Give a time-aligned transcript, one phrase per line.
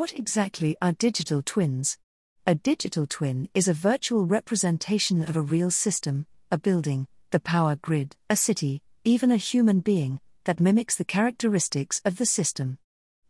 [0.00, 1.98] What exactly are digital twins?
[2.46, 7.76] A digital twin is a virtual representation of a real system, a building, the power
[7.76, 12.78] grid, a city, even a human being, that mimics the characteristics of the system.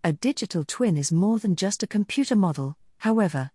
[0.04, 3.50] A digital twin is more than just a computer model, however.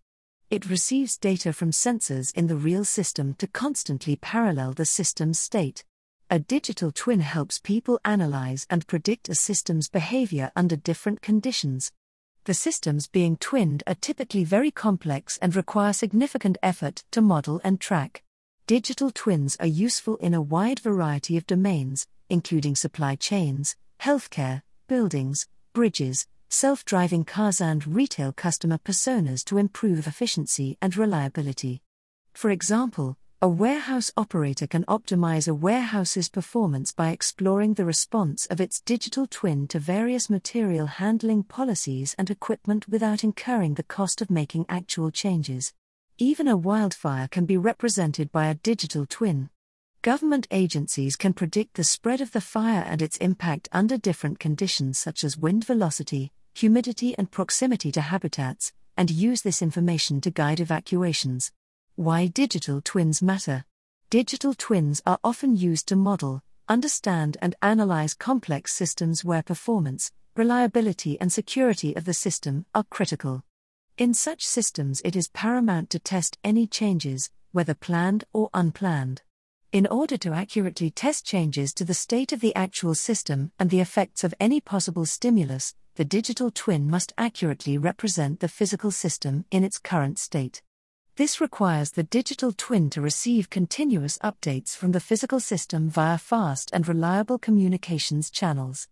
[0.49, 5.85] It receives data from sensors in the real system to constantly parallel the system's state.
[6.29, 11.93] A digital twin helps people analyze and predict a system's behavior under different conditions.
[12.45, 17.81] The systems being twinned are typically very complex and require significant effort to model and
[17.81, 18.21] track.
[18.67, 25.47] Digital twins are useful in a wide variety of domains, including supply chains, healthcare, buildings,
[25.73, 31.81] bridges, self driving cars, and retail customer personas to improve efficiency and reliability.
[32.35, 38.61] For example, a warehouse operator can optimize a warehouse's performance by exploring the response of
[38.61, 44.31] its digital twin to various material handling policies and equipment without incurring the cost of
[44.31, 45.73] making actual changes.
[46.17, 49.49] Even a wildfire can be represented by a digital twin.
[50.01, 54.97] Government agencies can predict the spread of the fire and its impact under different conditions
[54.97, 60.61] such as wind velocity, humidity, and proximity to habitats, and use this information to guide
[60.61, 61.51] evacuations.
[61.97, 63.63] Why digital twins matter.
[64.09, 71.17] Digital twins are often used to model, understand, and analyze complex systems where performance, reliability,
[71.21, 73.45] and security of the system are critical.
[73.97, 79.21] In such systems, it is paramount to test any changes, whether planned or unplanned.
[79.71, 83.79] In order to accurately test changes to the state of the actual system and the
[83.79, 89.63] effects of any possible stimulus, the digital twin must accurately represent the physical system in
[89.63, 90.61] its current state.
[91.17, 96.69] This requires the digital twin to receive continuous updates from the physical system via fast
[96.73, 98.89] and reliable communications channels.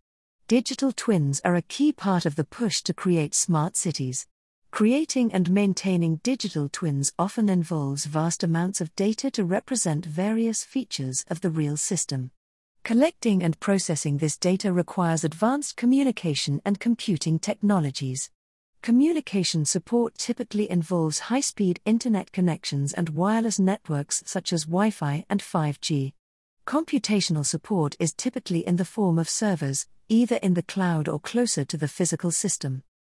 [0.48, 4.26] Digital twins are a key part of the push to create smart cities.
[4.72, 11.26] Creating and maintaining digital twins often involves vast amounts of data to represent various features
[11.30, 12.32] of the real system.
[12.86, 18.30] Collecting and processing this data requires advanced communication and computing technologies.
[18.84, 25.24] Communication support typically involves high speed internet connections and wireless networks such as Wi Fi
[25.30, 26.12] and 5G.
[26.68, 31.64] Computational support is typically in the form of servers, either in the cloud or closer
[31.64, 32.84] to the physical system.